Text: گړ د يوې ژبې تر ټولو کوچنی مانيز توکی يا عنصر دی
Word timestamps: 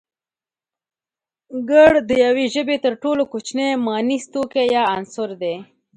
گړ 1.69 1.91
د 2.09 2.11
يوې 2.25 2.45
ژبې 2.53 2.77
تر 2.85 2.93
ټولو 3.03 3.23
کوچنی 3.31 3.69
مانيز 3.85 4.23
توکی 4.33 4.65
يا 4.75 4.83
عنصر 4.95 5.29
دی 5.41 5.55